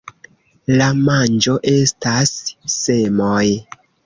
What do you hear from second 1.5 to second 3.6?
estas semoj.